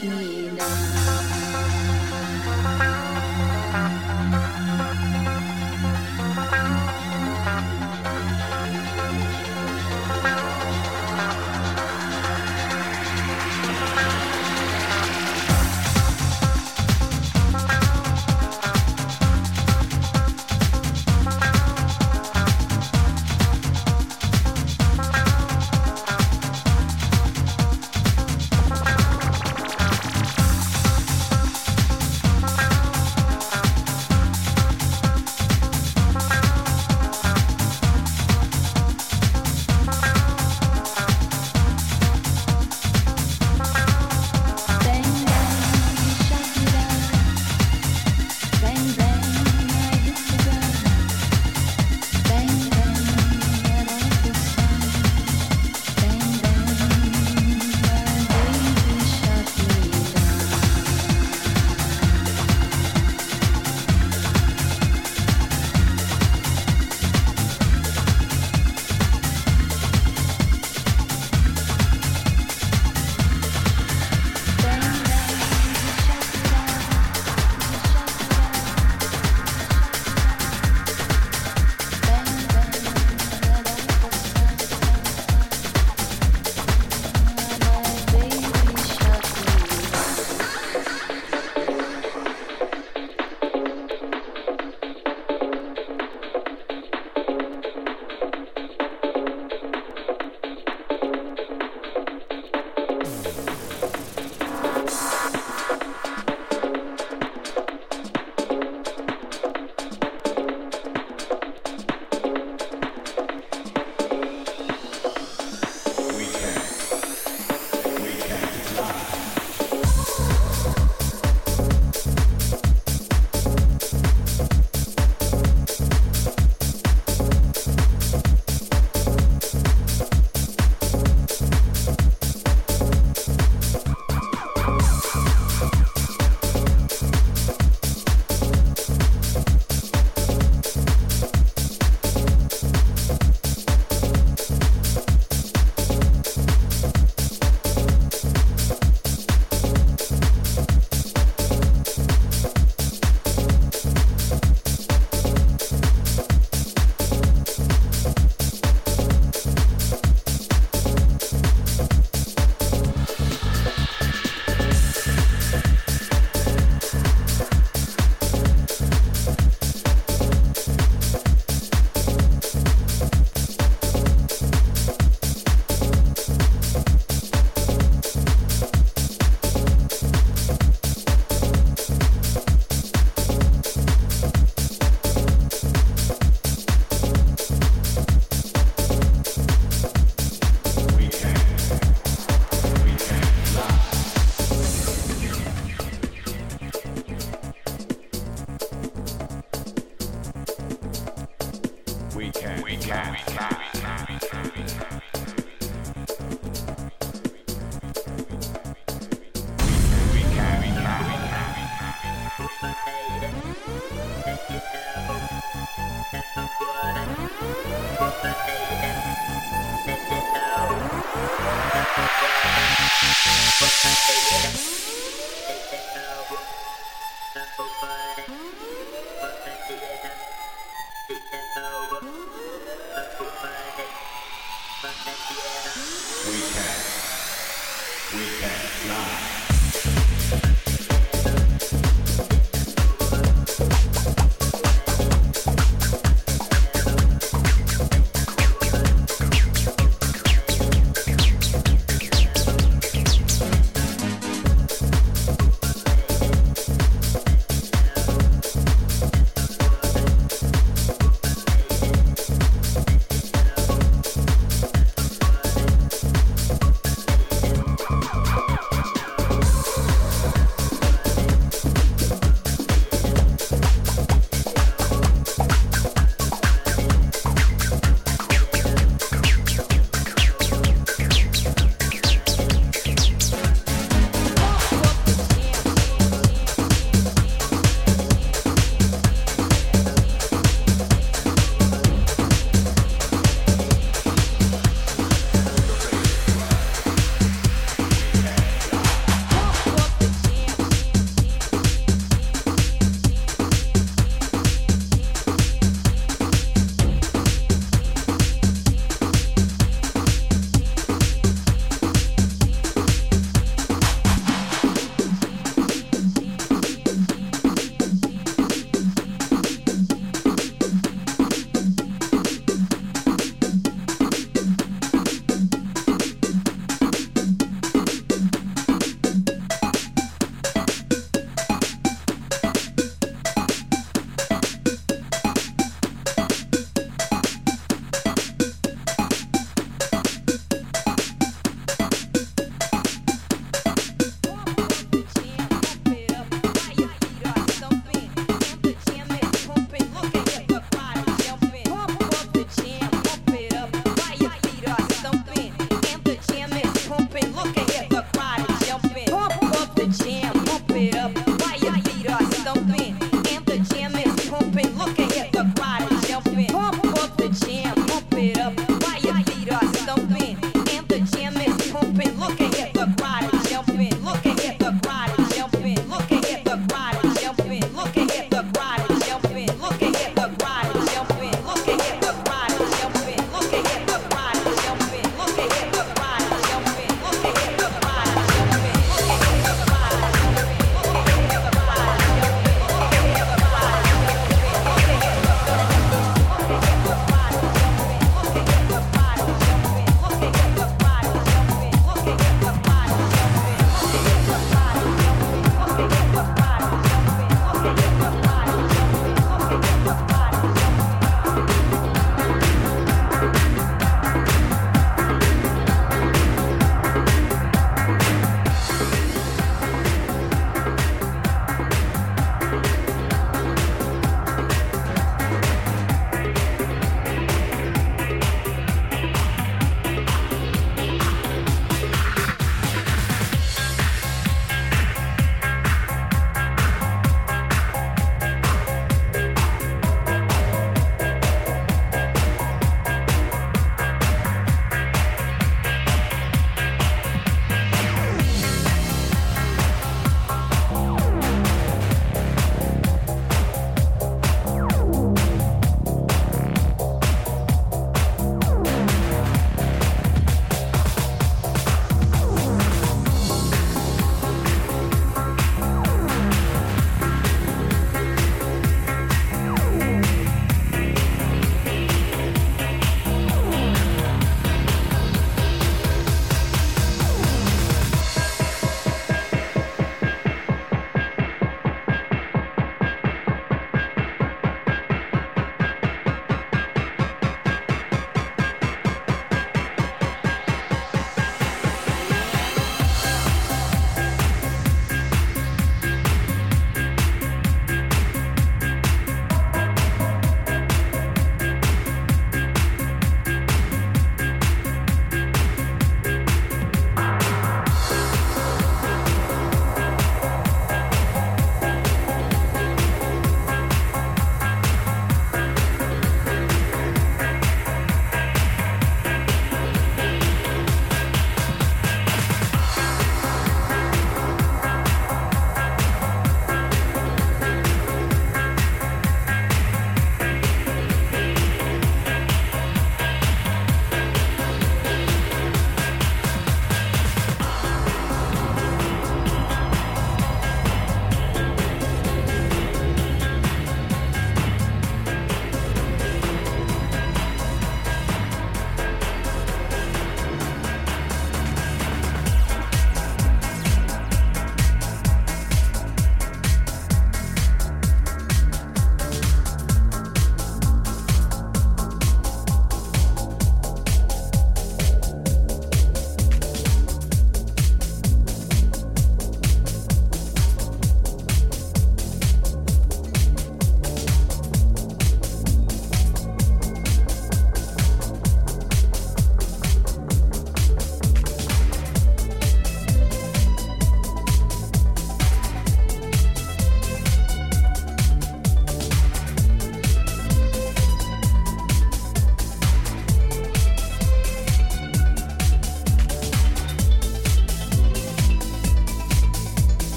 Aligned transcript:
baby 0.00 0.58
shot 0.58 1.31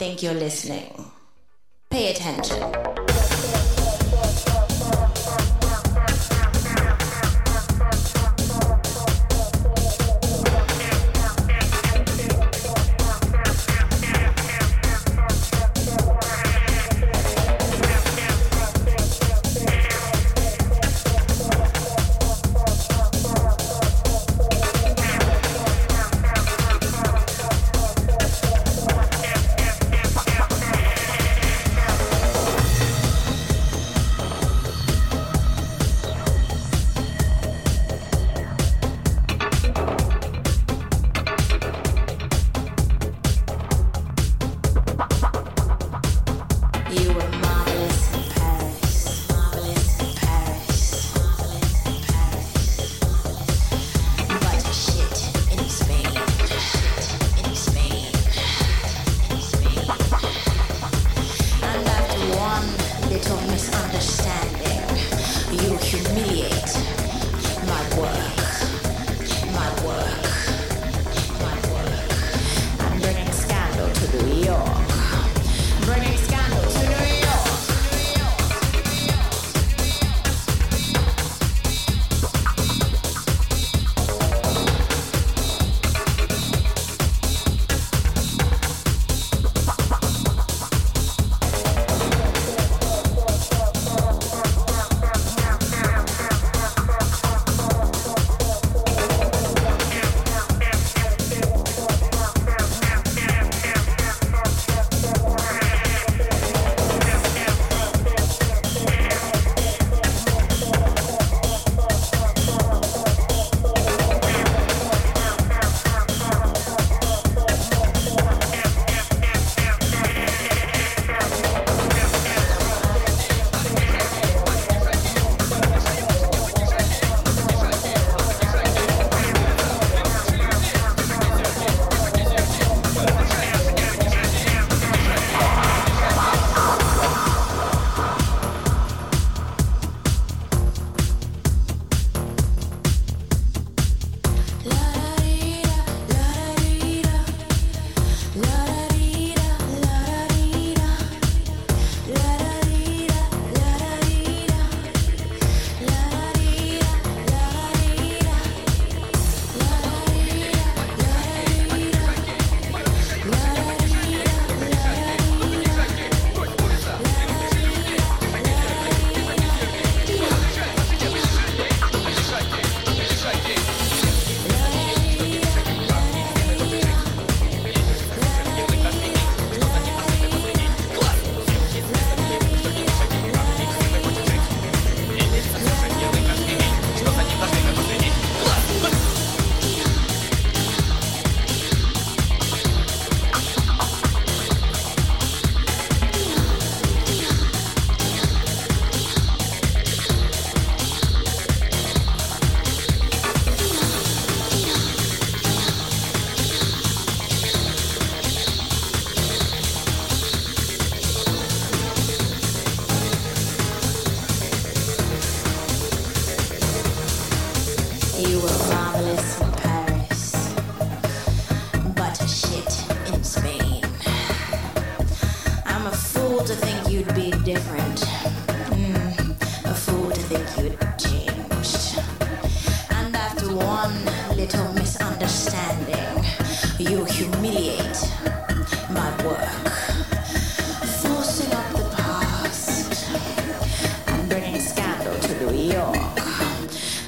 think 0.00 0.22
you're 0.22 0.32
listening. 0.32 1.10
Pay 1.90 2.10
attention. 2.10 2.89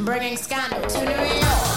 bringing 0.05 0.37
scandal 0.37 0.83
to 0.89 1.05
New 1.05 1.11
York. 1.13 1.72